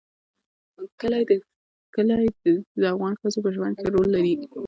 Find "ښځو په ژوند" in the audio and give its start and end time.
3.21-3.73